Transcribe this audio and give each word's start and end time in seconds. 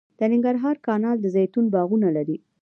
د 0.19 0.21
ننګرهار 0.31 0.75
کانال 0.87 1.17
د 1.21 1.25
زیتون 1.35 1.65
باغونه 1.73 2.07
لري 2.17 2.37